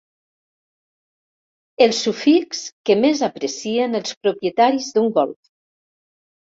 [1.87, 5.41] El sufix que més aprecien els propietaris d'un Golf.